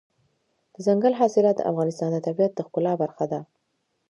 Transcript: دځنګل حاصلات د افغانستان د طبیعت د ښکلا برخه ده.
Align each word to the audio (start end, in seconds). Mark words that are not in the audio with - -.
دځنګل 0.73 1.13
حاصلات 1.19 1.55
د 1.57 1.67
افغانستان 1.71 2.09
د 2.13 2.17
طبیعت 2.27 2.51
د 2.55 2.59
ښکلا 2.67 2.93
برخه 3.03 3.25
ده. 3.31 3.39